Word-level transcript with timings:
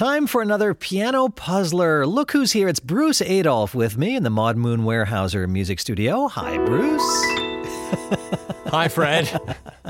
Time 0.00 0.26
for 0.26 0.40
another 0.40 0.72
piano 0.72 1.28
puzzler. 1.28 2.06
Look 2.06 2.32
who's 2.32 2.52
here. 2.52 2.68
It's 2.68 2.80
Bruce 2.80 3.20
Adolphe 3.20 3.74
with 3.74 3.98
me 3.98 4.16
in 4.16 4.22
the 4.22 4.30
Maud 4.30 4.56
Moon 4.56 4.80
Weyerhaeuser 4.80 5.46
Music 5.46 5.78
Studio. 5.78 6.26
Hi, 6.26 6.56
Bruce. 6.64 7.02
Hi, 8.68 8.88
Fred. 8.88 9.28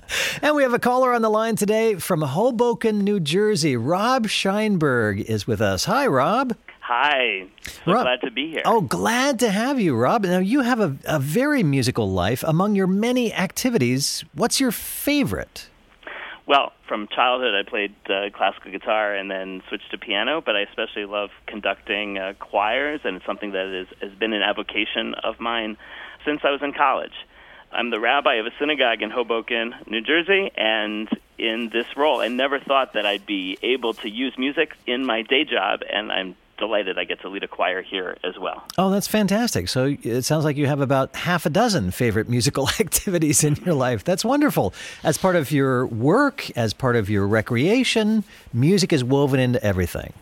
and 0.42 0.56
we 0.56 0.64
have 0.64 0.74
a 0.74 0.80
caller 0.80 1.14
on 1.14 1.22
the 1.22 1.30
line 1.30 1.54
today 1.54 1.94
from 1.94 2.22
Hoboken, 2.22 3.04
New 3.04 3.20
Jersey. 3.20 3.76
Rob 3.76 4.26
Scheinberg 4.26 5.20
is 5.26 5.46
with 5.46 5.60
us. 5.60 5.84
Hi, 5.84 6.08
Rob. 6.08 6.56
Hi. 6.80 7.46
So 7.62 7.92
Rob. 7.92 8.02
glad 8.02 8.20
to 8.22 8.32
be 8.32 8.50
here. 8.50 8.62
Oh, 8.64 8.80
glad 8.80 9.38
to 9.38 9.50
have 9.52 9.78
you, 9.78 9.94
Rob. 9.94 10.24
Now, 10.24 10.40
you 10.40 10.62
have 10.62 10.80
a, 10.80 10.96
a 11.04 11.20
very 11.20 11.62
musical 11.62 12.10
life. 12.10 12.42
Among 12.44 12.74
your 12.74 12.88
many 12.88 13.32
activities, 13.32 14.24
what's 14.34 14.58
your 14.58 14.72
favorite? 14.72 15.68
Well, 16.50 16.72
from 16.88 17.06
childhood, 17.06 17.54
I 17.54 17.62
played 17.62 17.94
uh, 18.06 18.28
classical 18.36 18.72
guitar 18.72 19.14
and 19.14 19.30
then 19.30 19.62
switched 19.68 19.88
to 19.92 19.98
piano, 19.98 20.42
but 20.44 20.56
I 20.56 20.62
especially 20.62 21.04
love 21.04 21.30
conducting 21.46 22.18
uh, 22.18 22.32
choirs, 22.40 23.02
and 23.04 23.14
it's 23.14 23.24
something 23.24 23.52
that 23.52 23.66
is, 23.66 23.86
has 24.02 24.10
been 24.18 24.32
an 24.32 24.42
avocation 24.42 25.14
of 25.22 25.38
mine 25.38 25.76
since 26.24 26.40
I 26.42 26.50
was 26.50 26.60
in 26.60 26.72
college. 26.72 27.14
I'm 27.70 27.90
the 27.90 28.00
rabbi 28.00 28.34
of 28.34 28.46
a 28.46 28.50
synagogue 28.58 29.00
in 29.00 29.10
Hoboken, 29.10 29.76
New 29.86 30.00
Jersey, 30.00 30.50
and 30.56 31.08
in 31.38 31.70
this 31.72 31.86
role, 31.96 32.20
I 32.20 32.26
never 32.26 32.58
thought 32.58 32.94
that 32.94 33.06
I'd 33.06 33.26
be 33.26 33.56
able 33.62 33.94
to 33.94 34.10
use 34.10 34.34
music 34.36 34.72
in 34.88 35.06
my 35.06 35.22
day 35.22 35.44
job, 35.44 35.82
and 35.88 36.10
I'm 36.10 36.34
delighted 36.60 36.96
I 36.98 37.04
get 37.04 37.20
to 37.22 37.28
lead 37.28 37.42
a 37.42 37.48
choir 37.48 37.82
here 37.82 38.16
as 38.22 38.38
well. 38.38 38.62
Oh, 38.78 38.90
that's 38.90 39.08
fantastic. 39.08 39.68
So 39.68 39.96
it 40.02 40.22
sounds 40.22 40.44
like 40.44 40.56
you 40.56 40.66
have 40.66 40.80
about 40.80 41.16
half 41.16 41.46
a 41.46 41.50
dozen 41.50 41.90
favorite 41.90 42.28
musical 42.36 42.68
activities 42.78 43.42
in 43.42 43.56
your 43.56 43.74
life. 43.74 44.04
That's 44.04 44.24
wonderful. 44.24 44.72
As 45.02 45.18
part 45.18 45.34
of 45.34 45.50
your 45.50 45.86
work, 45.86 46.56
as 46.56 46.72
part 46.72 46.94
of 46.94 47.10
your 47.10 47.26
recreation, 47.26 48.22
music 48.52 48.92
is 48.92 49.02
woven 49.02 49.40
into 49.40 49.60
everything. 49.64 50.12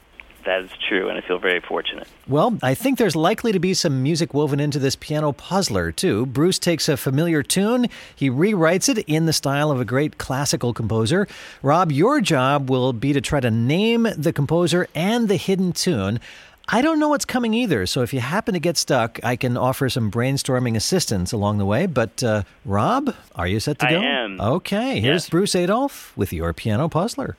That 0.49 0.63
is 0.63 0.71
true, 0.89 1.11
and 1.11 1.19
I 1.19 1.21
feel 1.21 1.39
very 1.39 1.61
fortunate. 1.61 2.09
Well, 2.27 2.57
I 2.63 2.73
think 2.73 2.97
there's 2.97 3.15
likely 3.15 3.53
to 3.53 3.59
be 3.59 3.75
some 3.75 4.03
music 4.03 4.33
woven 4.33 4.61
into 4.61 4.79
this 4.79 4.97
piano 4.97 5.33
puzzler, 5.33 5.93
too. 5.93 6.25
Bruce 6.25 6.59
takes 6.59 6.89
a 6.89 6.97
familiar 6.97 7.43
tune, 7.43 7.89
he 8.17 8.31
rewrites 8.31 8.89
it 8.89 9.05
in 9.07 9.27
the 9.27 9.35
style 9.35 9.71
of 9.71 9.79
a 9.79 9.85
great 9.85 10.17
classical 10.17 10.73
composer. 10.73 11.29
Rob, 11.61 11.93
your 11.93 12.23
job 12.23 12.71
will 12.71 12.95
be 12.95 13.13
to 13.13 13.21
try 13.21 13.41
to 13.41 13.51
name 13.51 14.09
the 14.17 14.33
composer 14.33 14.89
and 14.95 15.29
the 15.29 15.37
hidden 15.37 15.73
tune. 15.73 16.19
I 16.67 16.81
don't 16.81 16.99
know 16.99 17.11
what's 17.11 17.27
coming 17.27 17.53
either, 17.53 17.85
so 17.85 18.01
if 18.01 18.15
you 18.15 18.21
happen 18.21 18.55
to 18.55 18.61
get 18.61 18.79
stuck, 18.79 19.21
I 19.23 19.37
can 19.37 19.59
offer 19.59 19.91
some 19.91 20.11
brainstorming 20.11 20.77
assistance 20.77 21.31
along 21.31 21.59
the 21.59 21.67
way. 21.67 21.85
But, 21.85 22.23
uh, 22.23 22.45
Rob, 22.65 23.15
are 23.35 23.47
you 23.47 23.61
set 23.61 23.81
to 23.81 23.87
go? 23.87 24.01
I 24.01 24.03
am. 24.03 24.41
Okay, 24.41 25.01
here's 25.01 25.25
Yes. 25.25 25.29
Bruce 25.29 25.55
Adolphe 25.55 26.17
with 26.17 26.33
your 26.33 26.55
piano 26.55 26.89
puzzler. 26.89 27.37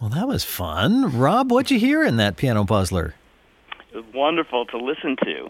Well, 0.00 0.10
that 0.10 0.28
was 0.28 0.44
fun. 0.44 1.18
Rob, 1.18 1.50
what'd 1.50 1.70
you 1.70 1.78
hear 1.78 2.04
in 2.04 2.16
that 2.18 2.36
piano 2.36 2.64
puzzler? 2.64 3.14
It 3.92 3.96
was 3.96 4.04
wonderful 4.14 4.66
to 4.66 4.76
listen 4.78 5.16
to. 5.24 5.44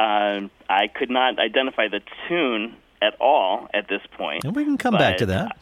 Um, 0.00 0.50
I 0.68 0.88
could 0.88 1.10
not 1.10 1.38
identify 1.38 1.88
the 1.88 2.00
tune 2.28 2.76
at 3.02 3.14
all 3.20 3.68
at 3.74 3.88
this 3.88 4.00
point. 4.16 4.44
And 4.44 4.56
we 4.56 4.64
can 4.64 4.78
come 4.78 4.94
back 4.96 5.18
to 5.18 5.26
But, 5.26 5.32
that. 5.32 5.58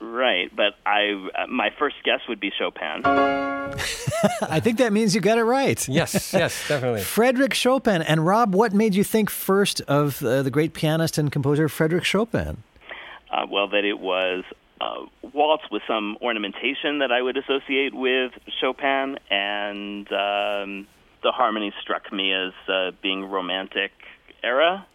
Right, 0.00 0.54
but 0.54 0.74
I 0.84 1.28
uh, 1.34 1.46
my 1.48 1.70
first 1.78 1.96
guess 2.04 2.20
would 2.28 2.38
be 2.38 2.52
Chopin. 2.56 3.02
I 3.06 4.60
think 4.60 4.78
that 4.78 4.92
means 4.92 5.14
you 5.14 5.20
got 5.20 5.38
it 5.38 5.44
right. 5.44 5.86
yes, 5.88 6.32
yes, 6.32 6.68
definitely. 6.68 7.00
Frederick 7.00 7.54
Chopin. 7.54 8.02
And 8.02 8.24
Rob, 8.26 8.54
what 8.54 8.72
made 8.74 8.94
you 8.94 9.02
think 9.02 9.30
first 9.30 9.80
of 9.82 10.22
uh, 10.22 10.42
the 10.42 10.50
great 10.50 10.74
pianist 10.74 11.16
and 11.16 11.32
composer 11.32 11.68
Frederick 11.68 12.04
Chopin? 12.04 12.62
Uh, 13.30 13.46
well, 13.50 13.66
that 13.68 13.84
it 13.84 13.98
was 13.98 14.44
a 14.84 15.26
waltz 15.32 15.64
with 15.70 15.82
some 15.86 16.16
ornamentation 16.20 16.98
that 16.98 17.10
I 17.10 17.22
would 17.22 17.36
associate 17.36 17.94
with 17.94 18.32
Chopin, 18.60 19.18
and 19.30 20.06
um, 20.12 20.86
the 21.22 21.32
harmony 21.32 21.72
struck 21.80 22.12
me 22.12 22.32
as 22.32 22.52
uh, 22.68 22.90
being 23.02 23.24
romantic 23.24 23.92
era. 24.42 24.86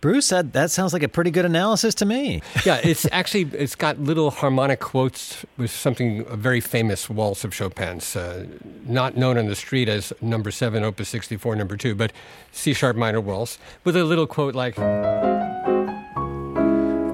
Bruce 0.00 0.26
said 0.26 0.52
that 0.52 0.70
sounds 0.70 0.92
like 0.92 1.02
a 1.02 1.08
pretty 1.08 1.32
good 1.32 1.44
analysis 1.44 1.92
to 1.96 2.04
me. 2.04 2.40
Yeah, 2.64 2.80
it's 2.84 3.06
actually 3.10 3.48
it's 3.52 3.74
got 3.74 3.98
little 3.98 4.30
harmonic 4.30 4.78
quotes 4.80 5.44
with 5.56 5.70
something 5.70 6.24
a 6.28 6.36
very 6.36 6.60
famous 6.60 7.10
waltz 7.10 7.44
of 7.44 7.52
Chopin's, 7.52 8.14
uh, 8.14 8.46
not 8.86 9.16
known 9.16 9.38
on 9.38 9.46
the 9.46 9.56
street 9.56 9.88
as 9.88 10.12
Number 10.20 10.50
Seven, 10.50 10.84
Opus 10.84 11.08
sixty 11.08 11.36
four, 11.36 11.56
Number 11.56 11.76
Two, 11.76 11.94
but 11.94 12.12
C 12.52 12.74
sharp 12.74 12.96
minor 12.96 13.20
waltz 13.20 13.58
with 13.84 13.96
a 13.96 14.04
little 14.04 14.26
quote 14.26 14.54
like 14.54 14.78
a 14.78 15.77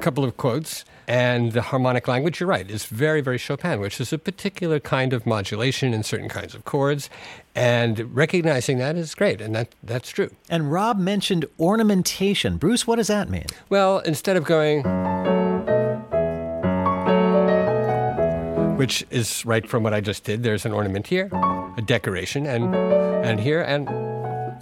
couple 0.04 0.22
of 0.22 0.36
quotes 0.36 0.84
and 1.08 1.52
the 1.52 1.62
harmonic 1.62 2.06
language. 2.06 2.38
You're 2.38 2.48
right; 2.48 2.70
it's 2.70 2.84
very 2.84 3.22
very 3.22 3.38
Chopin, 3.38 3.80
which 3.80 3.98
is 4.00 4.12
a 4.12 4.18
particular 4.18 4.78
kind 4.78 5.14
of 5.14 5.26
modulation 5.26 5.94
in 5.94 6.02
certain 6.02 6.28
kinds 6.28 6.54
of 6.54 6.66
chords, 6.66 7.08
and 7.54 8.14
recognizing 8.14 8.76
that 8.78 8.96
is 8.96 9.14
great, 9.14 9.40
and 9.40 9.54
that 9.54 9.74
that's 9.82 10.10
true. 10.10 10.30
And 10.50 10.70
Rob 10.70 10.98
mentioned 10.98 11.46
ornamentation. 11.58 12.58
Bruce, 12.58 12.86
what 12.86 12.96
does 12.96 13.08
that 13.08 13.30
mean? 13.30 13.46
Well, 13.70 14.00
instead 14.00 14.36
of 14.36 14.44
going, 14.44 14.82
which 18.76 19.06
is 19.10 19.46
right 19.46 19.66
from 19.66 19.82
what 19.82 19.94
I 19.94 20.02
just 20.02 20.24
did, 20.24 20.42
there's 20.42 20.66
an 20.66 20.72
ornament 20.72 21.06
here, 21.06 21.30
a 21.78 21.82
decoration, 21.82 22.44
and 22.44 22.74
and 23.24 23.40
here, 23.40 23.62
and 23.62 24.13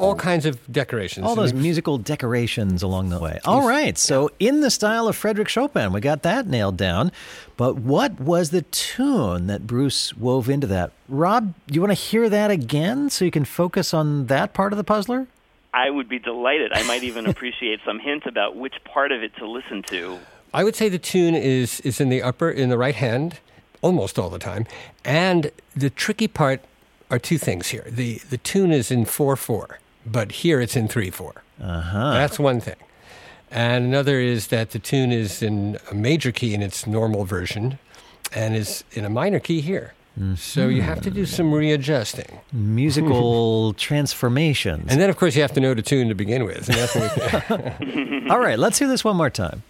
all 0.02 0.14
kinds 0.14 0.44
of 0.46 0.72
decorations. 0.72 1.24
All 1.24 1.34
those 1.34 1.54
musical 1.54 1.98
decorations 1.98 2.82
along 2.82 3.10
the 3.10 3.18
way. 3.18 3.38
All 3.44 3.66
right, 3.66 3.96
so 3.96 4.30
in 4.38 4.60
the 4.60 4.70
style 4.70 5.08
of 5.08 5.16
Frederick 5.16 5.48
Chopin, 5.48 5.92
we 5.92 6.00
got 6.00 6.22
that 6.22 6.46
nailed 6.46 6.76
down. 6.76 7.12
But 7.56 7.76
what 7.76 8.18
was 8.20 8.50
the 8.50 8.62
tune 8.62 9.46
that 9.46 9.66
Bruce 9.66 10.14
wove 10.16 10.48
into 10.48 10.66
that? 10.66 10.92
Rob, 11.08 11.54
do 11.66 11.74
you 11.74 11.80
want 11.80 11.90
to 11.90 11.94
hear 11.94 12.28
that 12.28 12.50
again 12.50 13.10
so 13.10 13.24
you 13.24 13.30
can 13.30 13.44
focus 13.44 13.94
on 13.94 14.26
that 14.26 14.52
part 14.54 14.72
of 14.72 14.76
the 14.76 14.84
puzzler? 14.84 15.26
I 15.74 15.88
would 15.88 16.08
be 16.08 16.18
delighted. 16.18 16.72
I 16.74 16.82
might 16.82 17.02
even 17.02 17.26
appreciate 17.26 17.80
some 17.84 17.98
hint 17.98 18.26
about 18.26 18.56
which 18.56 18.74
part 18.84 19.12
of 19.12 19.22
it 19.22 19.34
to 19.36 19.48
listen 19.48 19.82
to. 19.84 20.18
I 20.52 20.64
would 20.64 20.76
say 20.76 20.88
the 20.88 20.98
tune 20.98 21.34
is 21.34 21.80
is 21.80 22.00
in 22.00 22.10
the 22.10 22.22
upper, 22.22 22.50
in 22.50 22.68
the 22.68 22.76
right 22.76 22.94
hand, 22.94 23.38
almost 23.80 24.18
all 24.18 24.28
the 24.28 24.38
time, 24.38 24.66
and 25.04 25.50
the 25.74 25.88
tricky 25.88 26.28
part 26.28 26.60
are 27.10 27.18
two 27.18 27.38
things 27.38 27.68
here. 27.68 27.86
the 27.88 28.18
The 28.28 28.36
tune 28.36 28.70
is 28.70 28.90
in 28.90 29.06
four 29.06 29.34
four, 29.36 29.78
but 30.04 30.32
here 30.32 30.60
it's 30.60 30.76
in 30.76 30.88
three 30.88 31.10
four. 31.10 31.42
Uh-huh. 31.60 32.12
That's 32.12 32.38
one 32.38 32.60
thing. 32.60 32.76
And 33.50 33.84
another 33.84 34.18
is 34.18 34.46
that 34.48 34.70
the 34.70 34.78
tune 34.78 35.12
is 35.12 35.42
in 35.42 35.78
a 35.90 35.94
major 35.94 36.32
key 36.32 36.54
in 36.54 36.62
its 36.62 36.86
normal 36.86 37.24
version 37.24 37.78
and 38.34 38.56
is 38.56 38.82
in 38.92 39.04
a 39.04 39.10
minor 39.10 39.40
key 39.40 39.60
here. 39.60 39.94
So 40.36 40.68
you 40.68 40.82
have 40.82 41.00
to 41.02 41.10
do 41.10 41.24
some 41.24 41.54
readjusting. 41.54 42.40
Musical 42.52 43.72
transformations. 43.78 44.86
And 44.90 45.00
then, 45.00 45.08
of 45.08 45.16
course, 45.16 45.34
you 45.34 45.40
have 45.40 45.52
to 45.52 45.60
know 45.60 45.72
the 45.72 45.80
tune 45.80 46.08
to 46.08 46.14
begin 46.14 46.44
with. 46.44 46.68
All 48.30 48.38
right, 48.38 48.58
let's 48.58 48.78
hear 48.78 48.88
this 48.88 49.04
one 49.04 49.16
more 49.16 49.30
time. 49.30 49.62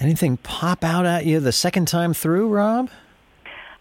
Anything 0.00 0.38
pop 0.38 0.82
out 0.82 1.04
at 1.04 1.26
you 1.26 1.40
the 1.40 1.52
second 1.52 1.86
time 1.86 2.14
through, 2.14 2.48
Rob? 2.48 2.88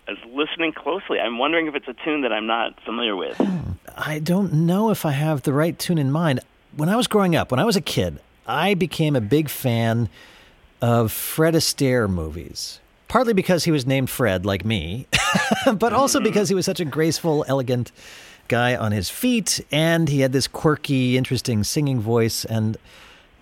I 0.08 0.12
was 0.12 0.20
listening 0.34 0.74
closely. 0.74 1.18
I'm 1.18 1.38
wondering 1.38 1.68
if 1.68 1.76
it's 1.76 1.88
a 1.88 1.96
tune 2.04 2.22
that 2.22 2.34
I'm 2.34 2.46
not 2.46 2.80
familiar 2.84 3.16
with. 3.16 3.38
Hmm. 3.38 3.72
I 3.98 4.20
don't 4.20 4.52
know 4.54 4.90
if 4.90 5.06
I 5.06 5.12
have 5.12 5.44
the 5.44 5.54
right 5.54 5.78
tune 5.80 5.98
in 5.98 6.12
mind. 6.12 6.42
When 6.76 6.90
I 6.90 6.98
was 6.98 7.08
growing 7.08 7.36
up, 7.36 7.52
when 7.52 7.60
I 7.60 7.64
was 7.64 7.78
a 7.78 7.82
kid, 7.82 8.20
I 8.46 8.74
became 8.74 9.16
a 9.16 9.22
big 9.22 9.50
fan 9.50 10.10
of 10.82 11.12
Fred 11.12 11.54
Astaire 11.54 12.10
movies. 12.10 12.80
Partly 13.08 13.34
because 13.34 13.64
he 13.64 13.72
was 13.72 13.88
named 13.88 14.10
Fred, 14.10 14.46
like 14.46 14.66
me, 14.66 15.08
but 15.74 15.94
also 15.94 16.20
mm-hmm. 16.20 16.26
because 16.26 16.50
he 16.50 16.56
was 16.56 16.66
such 16.66 16.80
a 16.80 16.86
graceful, 16.86 17.46
elegant 17.48 17.92
guy 18.48 18.76
on 18.76 18.92
his 18.92 19.10
feet, 19.10 19.64
and 19.72 20.10
he 20.10 20.20
had 20.20 20.32
this 20.32 20.48
quirky, 20.48 21.18
interesting 21.18 21.64
singing 21.64 22.00
voice. 22.02 22.44
And 22.46 22.78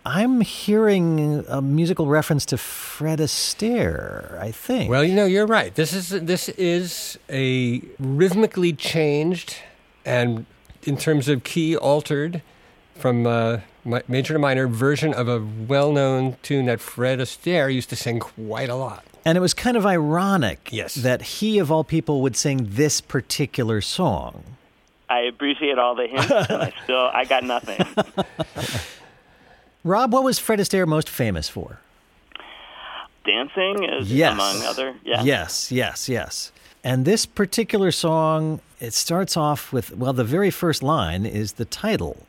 I'm 0.07 0.39
hearing 0.39 1.43
a 1.49 1.61
musical 1.61 2.07
reference 2.07 2.45
to 2.45 2.57
Fred 2.57 3.19
Astaire, 3.19 4.39
I 4.39 4.51
think. 4.51 4.89
Well, 4.89 5.03
you 5.03 5.13
know, 5.13 5.25
you're 5.25 5.45
right. 5.45 5.75
This 5.75 5.91
is 5.91 6.07
this 6.11 6.47
is 6.47 7.19
a 7.29 7.81
rhythmically 7.99 8.71
changed 8.71 9.57
and 10.05 10.45
in 10.83 10.95
terms 10.95 11.27
of 11.27 11.43
key 11.43 11.75
altered 11.75 12.41
from 12.95 13.27
uh, 13.27 13.59
major 14.07 14.33
to 14.33 14.39
minor 14.39 14.65
version 14.65 15.13
of 15.13 15.27
a 15.27 15.45
well-known 15.67 16.37
tune 16.41 16.67
that 16.67 16.79
Fred 16.79 17.19
Astaire 17.19 17.71
used 17.71 17.89
to 17.89 17.97
sing 17.97 18.19
quite 18.19 18.69
a 18.69 18.75
lot. 18.75 19.03
And 19.25 19.37
it 19.37 19.41
was 19.41 19.53
kind 19.53 19.75
of 19.75 19.85
ironic 19.85 20.69
yes. 20.71 20.95
that 20.95 21.21
he, 21.21 21.59
of 21.59 21.69
all 21.69 21.83
people, 21.83 22.21
would 22.21 22.37
sing 22.37 22.65
this 22.71 23.01
particular 23.01 23.81
song. 23.81 24.45
I 25.09 25.19
appreciate 25.23 25.77
all 25.77 25.95
the 25.95 26.07
hints, 26.07 26.31
and 26.31 26.61
I 26.61 26.73
still 26.85 27.09
I 27.13 27.25
got 27.25 27.43
nothing. 27.43 27.85
Rob, 29.87 30.13
what 30.13 30.23
was 30.23 30.37
Fred 30.37 30.59
Astaire 30.59 30.85
most 30.85 31.09
famous 31.09 31.47
for? 31.47 31.79
Dancing, 33.25 33.83
is, 33.83 34.11
yes. 34.11 34.33
among 34.33 34.61
other. 34.63 34.95
Yeah. 35.03 35.23
Yes, 35.23 35.71
yes, 35.71 36.07
yes. 36.07 36.51
And 36.83 37.05
this 37.05 37.25
particular 37.25 37.91
song, 37.91 38.61
it 38.79 38.93
starts 38.93 39.35
off 39.35 39.73
with 39.73 39.95
well, 39.95 40.13
the 40.13 40.23
very 40.23 40.51
first 40.51 40.83
line 40.83 41.25
is 41.25 41.53
the 41.53 41.65
title. 41.65 42.25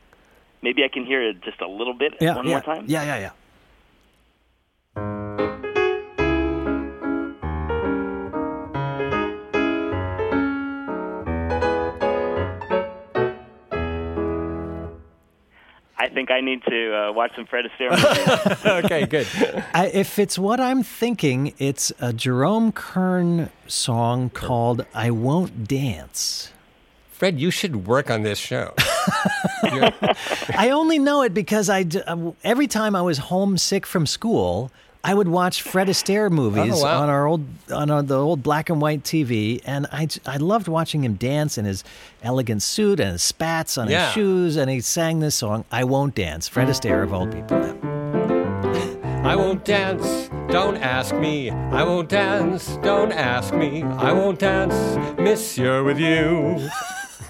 Maybe 0.62 0.82
I 0.82 0.88
can 0.88 1.04
hear 1.04 1.22
it 1.22 1.40
just 1.42 1.60
a 1.60 1.68
little 1.68 1.94
bit 1.94 2.14
yeah, 2.20 2.34
one 2.34 2.46
yeah. 2.46 2.50
more 2.50 2.60
time. 2.62 2.84
Yeah, 2.88 3.04
yeah, 3.04 3.18
yeah. 3.18 3.30
I 16.08 16.14
think 16.14 16.30
I 16.30 16.40
need 16.40 16.62
to 16.64 16.96
uh, 16.96 17.12
watch 17.12 17.32
some 17.36 17.44
Fred 17.44 17.66
Astaire 17.66 18.82
okay, 18.84 19.04
good. 19.04 19.26
I, 19.74 19.88
if 19.88 20.18
it's 20.18 20.38
what 20.38 20.58
I'm 20.58 20.82
thinking, 20.82 21.52
it's 21.58 21.92
a 22.00 22.14
Jerome 22.14 22.72
Kern 22.72 23.50
song 23.66 24.30
called 24.30 24.86
"I 24.94 25.10
Won't 25.10 25.68
Dance." 25.68 26.50
Fred, 27.10 27.38
you 27.38 27.50
should 27.50 27.86
work 27.86 28.10
on 28.10 28.22
this 28.22 28.38
show. 28.38 28.72
I 28.78 30.70
only 30.72 30.98
know 30.98 31.22
it 31.22 31.34
because 31.34 31.68
I 31.68 31.84
uh, 32.06 32.32
every 32.42 32.68
time 32.68 32.96
I 32.96 33.02
was 33.02 33.18
homesick 33.18 33.84
from 33.84 34.06
school, 34.06 34.72
I 35.08 35.14
would 35.14 35.28
watch 35.28 35.62
Fred 35.62 35.88
Astaire 35.88 36.30
movies 36.30 36.74
oh, 36.74 36.82
wow. 36.82 37.00
on 37.00 37.08
our 37.08 37.26
old 37.26 37.42
on 37.72 37.90
our, 37.90 38.02
the 38.02 38.18
old 38.18 38.42
black 38.42 38.68
and 38.68 38.78
white 38.78 39.04
TV, 39.04 39.62
and 39.64 39.86
I 39.90 40.06
I 40.26 40.36
loved 40.36 40.68
watching 40.68 41.02
him 41.02 41.14
dance 41.14 41.56
in 41.56 41.64
his 41.64 41.82
elegant 42.22 42.62
suit 42.62 43.00
and 43.00 43.12
his 43.12 43.22
spats 43.22 43.78
on 43.78 43.88
yeah. 43.88 44.04
his 44.04 44.12
shoes, 44.12 44.56
and 44.56 44.70
he 44.70 44.82
sang 44.82 45.20
this 45.20 45.34
song 45.34 45.64
"I 45.72 45.84
Won't 45.84 46.14
Dance." 46.14 46.46
Fred 46.46 46.68
Astaire 46.68 47.02
of 47.02 47.14
old 47.14 47.32
people. 47.32 47.56
I 49.24 49.34
won't 49.34 49.64
dance, 49.64 50.28
don't 50.52 50.76
ask 50.76 51.14
me. 51.14 51.50
I 51.52 51.84
won't 51.84 52.10
dance, 52.10 52.76
don't 52.82 53.10
ask 53.10 53.54
me. 53.54 53.84
I 53.84 54.12
won't 54.12 54.38
dance, 54.38 54.74
Monsieur, 55.18 55.84
with 55.84 55.98
you. 55.98 56.68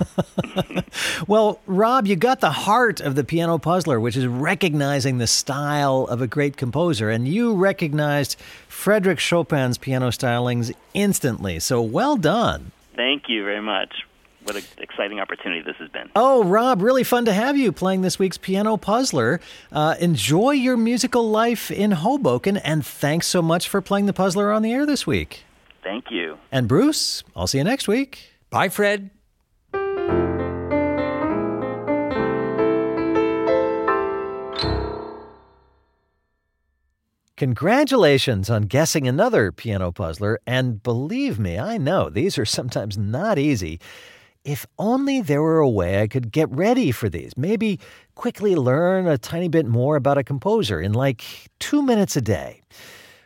well, 1.29 1.61
Rob, 1.67 2.07
you 2.07 2.17
got 2.17 2.41
the 2.41 2.51
heart 2.51 3.01
of 3.01 3.15
the 3.15 3.25
piano 3.25 3.59
puzzler, 3.59 4.01
which 4.01 4.17
is 4.17 4.27
recognizing 4.27 5.19
the 5.19 5.27
style 5.27 6.07
of 6.11 6.21
a 6.21 6.27
great 6.27 6.57
composer, 6.57 7.11
and 7.11 7.29
you 7.29 7.55
recognized 7.55 8.39
Frederick 8.69 9.19
Chopin's 9.19 9.79
piano 9.79 10.09
stylings 10.09 10.73
instantly. 10.95 11.59
So 11.59 11.83
well 11.83 12.17
done. 12.17 12.73
Thank 12.97 13.25
you 13.29 13.45
very 13.45 13.63
much. 13.63 14.05
What 14.45 14.57
an 14.57 14.65
exciting 14.79 15.21
opportunity 15.21 15.61
this 15.61 15.77
has 15.77 15.91
been. 15.91 16.09
Oh, 16.17 16.43
Rob, 16.43 16.81
really 16.81 17.05
fun 17.05 17.27
to 17.27 17.35
have 17.35 17.57
you 17.59 17.71
playing 17.71 18.01
this 18.01 18.19
week's 18.19 18.39
Piano 18.39 18.79
Puzzler. 18.79 19.41
Uh, 19.71 19.95
enjoy 20.01 20.53
your 20.53 20.77
musical 20.77 21.29
life 21.29 21.71
in 21.71 21.91
Hoboken, 21.91 22.57
and 22.57 22.85
thanks 22.87 23.27
so 23.27 23.43
much 23.43 23.69
for 23.69 23.83
playing 23.83 24.07
the 24.07 24.15
puzzler 24.15 24.51
on 24.51 24.63
the 24.63 24.73
air 24.73 24.87
this 24.87 25.07
week. 25.07 25.45
Thank 25.83 26.07
you. 26.11 26.39
And 26.51 26.67
Bruce, 26.67 27.25
I'll 27.37 27.47
see 27.47 27.59
you 27.59 27.65
next 27.65 27.89
week. 27.89 28.31
Bye, 28.51 28.71
Fred. 28.71 29.11
Congratulations 37.39 38.51
on 38.51 38.63
guessing 38.63 39.07
another 39.07 39.53
piano 39.53 39.93
puzzler, 39.93 40.41
and 40.45 40.83
believe 40.83 41.39
me, 41.39 41.57
I 41.57 41.79
know 41.79 42.11
these 42.11 42.37
are 42.37 42.45
sometimes 42.45 42.99
not 42.99 43.39
easy. 43.39 43.79
If 44.45 44.67
only 44.77 45.21
there 45.21 45.41
were 45.41 45.61
a 45.61 45.69
way 45.69 46.03
I 46.03 46.09
could 46.09 46.33
get 46.33 46.51
ready 46.51 46.91
for 46.91 47.09
these, 47.09 47.37
maybe 47.37 47.79
quickly 48.17 48.57
learn 48.57 49.07
a 49.07 49.19
tiny 49.19 49.47
bit 49.47 49.67
more 49.67 49.95
about 49.95 50.19
a 50.19 50.25
composer 50.25 50.81
in 50.81 50.95
like 50.95 51.23
two 51.61 51.81
minutes 51.81 52.17
a 52.17 52.21
day. 52.21 52.61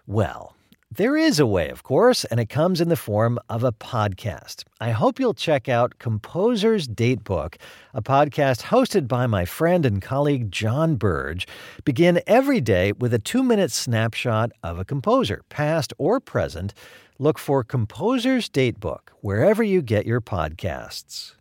Well, 0.07 0.52
there 0.97 1.17
is 1.17 1.41
a 1.41 1.47
way, 1.47 1.71
of 1.71 1.83
course, 1.83 2.27
and 2.27 2.39
it 2.39 2.51
comes 2.51 2.79
in 2.79 2.91
the 2.91 2.97
form 2.97 3.39
of 3.49 3.65
a 3.65 3.73
podcast. 3.73 4.65
I 4.79 4.91
hope 4.91 5.19
you'll 5.19 5.33
check 5.33 5.67
out 5.67 5.99
Composer's 5.99 6.87
Datebook, 6.87 7.55
a 7.95 8.03
podcast 8.03 8.65
hosted 8.65 9.09
by 9.09 9.27
my 9.27 9.47
friend 9.47 9.87
and 9.87 10.03
colleague 10.03 10.53
John 10.53 10.97
Birge. 10.97 11.47
Begin 11.87 12.21
every 12.27 12.61
day 12.61 12.93
with 12.93 13.15
a 13.15 13.19
two 13.19 13.43
minute 13.43 13.71
snapshot 13.71 14.53
of 14.63 14.79
a 14.79 14.85
composer, 14.85 15.43
past 15.49 15.95
or 15.97 16.21
present. 16.21 16.75
Look 17.19 17.39
for 17.39 17.65
Composer's 17.65 18.51
Datebook 18.51 19.09
wherever 19.23 19.63
you 19.63 19.81
get 19.81 20.05
your 20.05 20.21
podcasts. 20.21 21.37